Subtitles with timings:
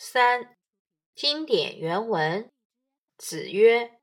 [0.00, 0.56] 三、
[1.12, 2.48] 经典原文：
[3.16, 3.98] 子曰：“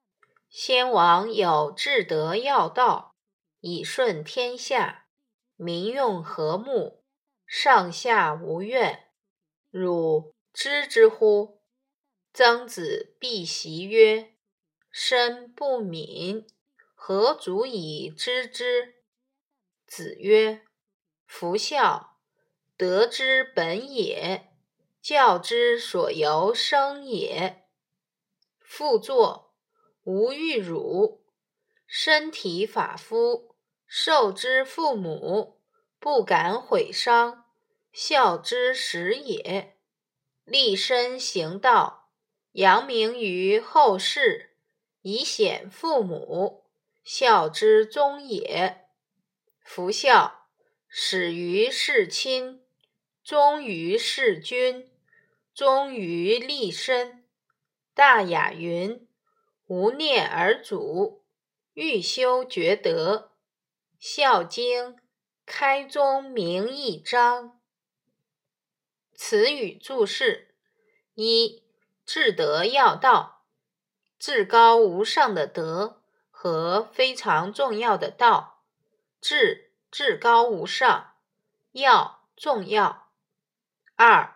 [0.52, 3.16] 先王有至德要道，
[3.62, 5.08] 以顺天下，
[5.56, 7.02] 民用和睦，
[7.48, 9.08] 上下无怨。
[9.72, 11.62] 汝知之乎？”
[12.34, 14.36] 曾子必习曰
[14.92, 16.46] ：“身不敏，
[16.94, 18.96] 何足以知之？”
[19.88, 20.66] 子曰
[21.26, 22.18] ：“夫孝，
[22.76, 24.52] 德之本也。
[25.08, 27.68] 教之所由生也。
[28.60, 29.54] 复作，
[30.04, 31.24] 吾欲汝
[31.86, 33.56] 身体发肤，
[33.86, 35.62] 受之父母，
[36.00, 37.46] 不敢毁伤，
[37.94, 39.78] 孝之始也。
[40.44, 42.10] 立身行道。”
[42.54, 44.56] 扬名于后世，
[45.04, 46.66] 以显父母，
[47.04, 48.88] 孝之终也。
[49.64, 50.48] 夫孝，
[50.88, 52.64] 始于事亲，
[53.24, 54.90] 终于事君，
[55.56, 57.26] 终于立身。
[57.94, 59.08] 大雅云
[59.68, 61.24] ：“无念而主，
[61.74, 63.32] 欲修厥德。”
[64.08, 64.96] 《孝经》
[65.46, 67.62] 开宗明义章。
[69.16, 70.56] 词语注释
[71.14, 71.64] 一。
[72.06, 73.48] 至德要道，
[74.20, 78.64] 至高无上的德和非常重要的道。
[79.20, 81.16] 至，至高无上；
[81.72, 83.10] 要，重要。
[83.96, 84.35] 二，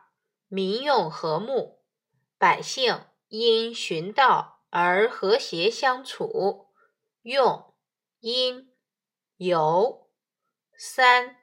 [0.50, 1.80] 民用和睦，
[2.38, 6.67] 百姓因循道而和谐相处。
[7.22, 7.73] 用，
[8.19, 8.73] 因，
[9.38, 10.09] 由。
[10.75, 11.38] 三，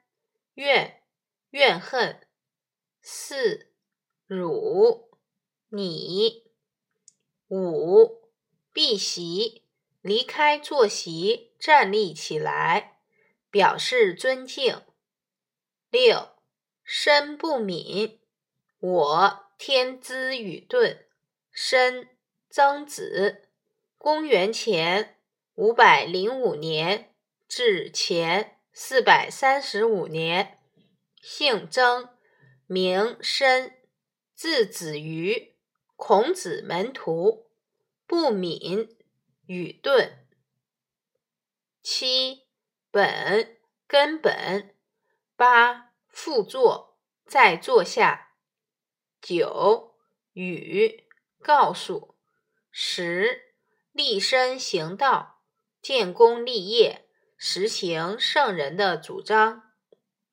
[0.55, 1.03] 怨，
[1.51, 2.27] 怨恨。
[3.01, 3.71] 四，
[4.25, 5.17] 辱。
[5.69, 6.51] 你
[7.47, 8.29] 五
[8.73, 9.63] 避席，
[10.01, 12.99] 离开坐席，站立起来，
[13.49, 14.81] 表示尊敬。
[15.89, 16.29] 六
[16.83, 18.16] 身不敏，
[18.79, 21.05] 我天资愚钝。
[21.51, 22.09] 身
[22.49, 23.49] 曾子，
[23.97, 25.17] 公元前
[25.55, 27.15] 五百零五年
[27.47, 30.59] 至前四百三十五年，
[31.19, 32.09] 姓曾，
[32.67, 33.73] 名申，
[34.35, 35.55] 字子瑜。
[35.95, 37.49] 孔子门徒
[38.05, 38.95] 不敏
[39.47, 40.27] 愚钝。
[41.81, 42.45] 七
[42.91, 44.75] 本根本。
[45.35, 48.26] 八复坐在坐下。
[49.27, 49.93] 九
[50.31, 51.03] 语
[51.43, 52.15] 告诉。
[52.71, 53.41] 十
[53.91, 55.41] 立身行道
[55.81, 59.73] 建功立业实行圣人的主张。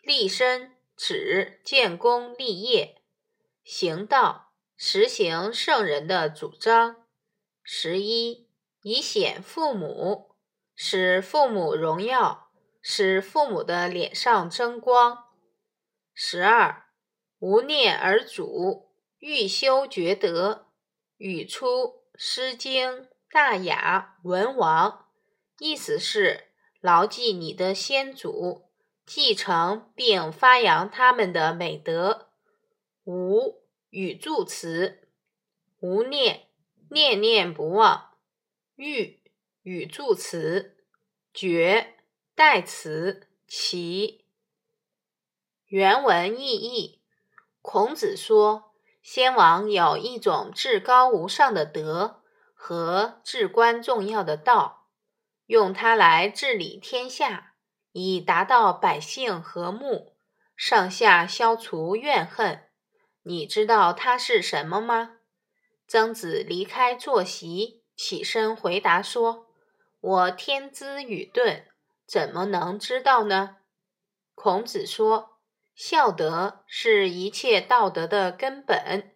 [0.00, 3.02] 立身指建功立业，
[3.64, 4.52] 行道。
[4.76, 7.04] 实行圣人的主张。
[7.64, 8.48] 十一，
[8.82, 10.36] 以显父母，
[10.76, 15.24] 使父母荣耀，使父母的脸上争光。
[16.12, 16.84] 十二，
[17.38, 18.83] 无念而主，
[19.26, 20.66] 欲修厥德。
[21.16, 21.66] 语出
[22.14, 22.90] 《诗经·
[23.30, 24.90] 大雅·文王》，
[25.58, 26.48] 意思是
[26.82, 28.68] 牢记你的先祖，
[29.06, 32.32] 继承并发扬他们的美德。
[33.04, 33.64] 无。
[33.88, 35.08] 语助词：
[35.80, 36.48] 无念，
[36.90, 38.10] 念念不忘。
[38.74, 39.22] 欲
[39.62, 40.84] 语助词：
[41.32, 41.96] 觉，
[42.34, 44.26] 代词：其。
[45.64, 47.00] 原文意义：
[47.62, 48.73] 孔子说，
[49.04, 52.22] 先王有一种至高无上的德
[52.54, 54.86] 和至关重要的道，
[55.44, 57.52] 用它来治理天下，
[57.92, 60.16] 以达到百姓和睦，
[60.56, 62.62] 上下消除怨恨。
[63.24, 65.16] 你知道它是什么吗？
[65.86, 69.48] 曾子离开坐席，起身回答说
[70.00, 71.66] ：“我天资愚钝，
[72.06, 73.58] 怎么能知道呢？”
[74.34, 75.33] 孔子说
[75.74, 79.12] ：“孝德是一切道德的根本，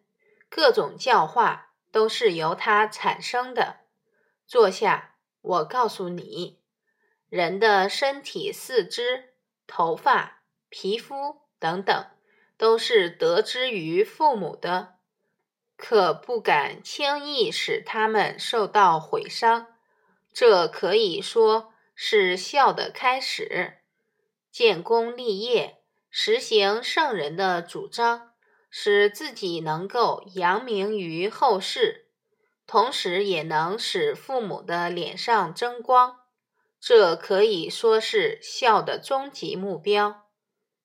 [0.49, 3.81] 各种教化都是由它产生的。”
[4.47, 6.61] 坐下，我告诉你，
[7.29, 9.35] 人的身体、四肢、
[9.67, 12.07] 头发、皮肤等等。
[12.59, 14.97] 都是得之于父母的，
[15.77, 19.69] 可不敢轻易使他们受到毁伤。
[20.33, 23.75] 这可以说是孝的开始。
[24.51, 25.78] 建功立业，
[26.11, 28.33] 实行圣人的主张，
[28.71, 32.09] 使自己能够扬名于后世，
[32.67, 36.21] 同时也能使父母的脸上争光。
[36.81, 40.29] 这可以说是孝的终极目标。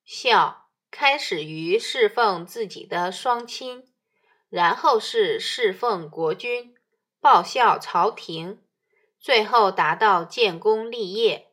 [0.04, 0.62] 孝。
[0.96, 3.82] 开始于侍奉自己的双亲，
[4.48, 6.72] 然后是侍奉国君、
[7.20, 8.62] 报效朝廷，
[9.18, 11.48] 最后达到建功立业。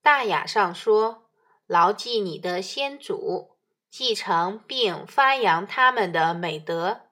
[0.00, 1.28] 大雅上说
[1.70, 3.52] ：“牢记你的先祖，
[3.88, 7.02] 继承并发扬他们的美德，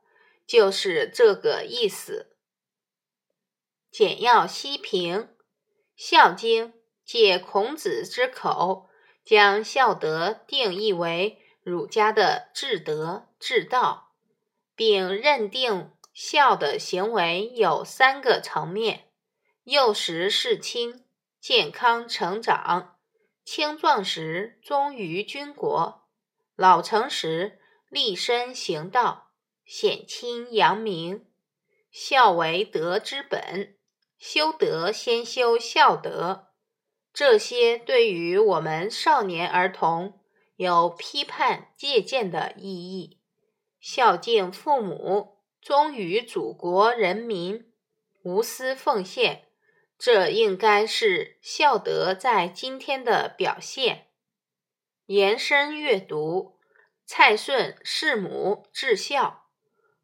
[0.49, 2.37] 就是这个意思。
[3.89, 5.21] 简要析评，
[5.95, 6.73] 《孝经》
[7.05, 8.91] 借孔子之口，
[9.25, 14.13] 将孝德定义为儒家的至德至道，
[14.75, 19.13] 并认定孝的行为有三个层面：
[19.63, 21.05] 幼时事亲，
[21.41, 22.98] 健康成长，
[23.51, 26.03] 青壮时忠于君国，
[26.55, 27.59] 老成时
[27.89, 29.31] 立身行道，
[29.65, 31.25] 显亲扬名。
[31.91, 33.75] 孝为德之本。
[34.19, 36.49] 修德先修孝德，
[37.15, 40.21] 这些对于我们少年儿童
[40.57, 43.19] 有批判借鉴的意义。
[43.81, 47.73] 孝敬父母，忠于祖国人民，
[48.23, 49.48] 无私奉献，
[49.99, 54.07] 这应该是孝德在今天的表现。
[55.07, 56.59] 延伸阅读：
[57.05, 59.49] 蔡顺弑母至孝。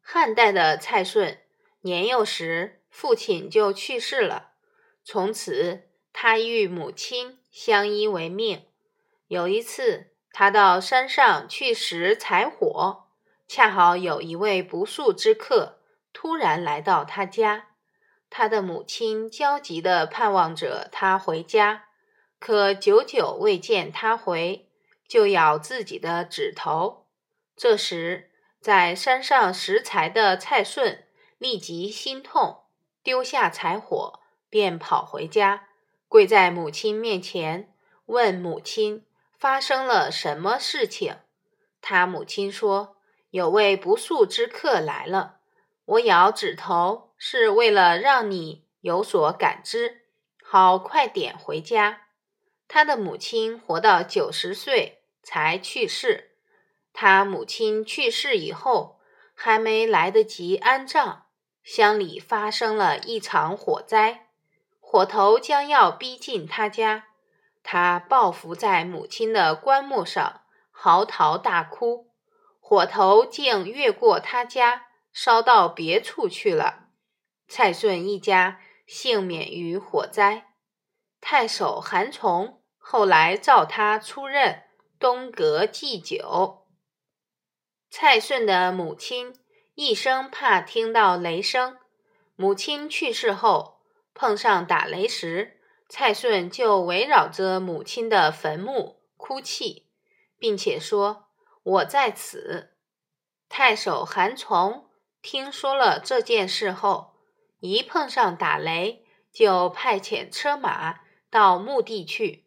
[0.01, 1.39] 汉代的蔡顺
[1.81, 2.81] 年幼时。
[2.97, 4.53] 父亲就去世了，
[5.03, 8.67] 从此他与母亲相依为命。
[9.27, 13.09] 有一次，他到山上去拾柴火，
[13.49, 15.81] 恰好有一位不速之客
[16.13, 17.74] 突然来到他家。
[18.37, 21.85] 他的母亲焦急地盼望着他回家，
[22.37, 24.67] 可久久未见他回，
[25.07, 27.05] 就咬自己的指头。
[27.55, 31.05] 这时，在山上拾柴的蔡顺
[31.37, 32.65] 立即心痛。
[33.01, 35.69] 丢下柴火，便跑回家，
[36.09, 37.73] 跪在母亲面前，
[38.07, 39.05] 问母亲
[39.39, 41.19] 发生了什么事情。
[41.79, 42.97] 他母亲说
[43.31, 45.34] ：“有位不速之客来了，
[45.85, 50.01] 我咬指头是为了让你有所感知，
[50.43, 52.01] 好快点回家。”
[52.67, 56.31] 他的母亲活到九十岁才去世。
[56.91, 58.99] 他母亲去世以后，
[59.35, 61.25] 还没来得及安葬。
[61.63, 64.29] 乡里发生了一场火灾，
[64.79, 67.07] 火头将要逼近他家，
[67.63, 70.41] 他抱伏在母亲的棺木上，
[70.71, 72.11] 嚎啕大哭。
[72.59, 76.89] 火头竟越过他家，烧到别处去了。
[77.47, 80.53] 蔡顺一家幸免于火灾。
[81.19, 84.61] 太守韩崇后来召他出任
[84.99, 86.67] 东阁祭酒。
[87.89, 89.33] 蔡顺的母亲。
[89.77, 91.77] 一生怕听到雷声。
[92.37, 93.81] 母亲去世后，
[94.13, 95.59] 碰上打雷时，
[95.89, 99.89] 蔡顺就围绕着母亲的坟墓哭泣，
[100.37, 101.27] 并且说
[101.61, 102.77] ：“我在此。”
[103.49, 104.84] 太守韩崇
[105.25, 107.15] 听说了这件事后，
[107.59, 110.99] 一碰上打雷，就派遣车马
[111.31, 112.45] 到墓地去。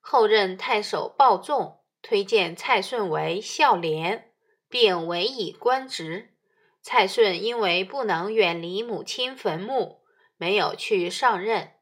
[0.00, 4.32] 后任太守鲍仲推荐蔡顺为孝廉，
[4.68, 6.34] 并委以官职。
[6.82, 10.00] 蔡顺因为不能远离母亲坟墓，
[10.36, 11.74] 没有去上任。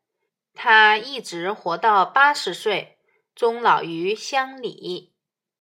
[0.53, 2.99] 他一直活到八十岁，
[3.35, 5.14] 终老于乡里。